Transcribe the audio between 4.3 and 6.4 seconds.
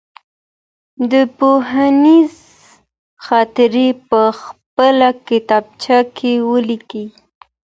خپله کتابچه کي